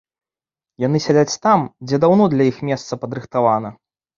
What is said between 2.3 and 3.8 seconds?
для іх месца падрыхтавана.